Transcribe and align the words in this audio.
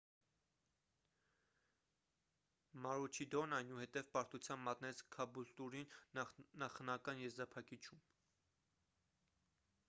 մարուչիդորն 2.85 3.53
այնուհետև 3.57 4.09
պարտության 4.15 4.63
մատնեց 4.69 5.05
քաբուլտուրին 5.17 5.93
նախնական 6.65 7.23
եզրափակիչում 7.27 8.03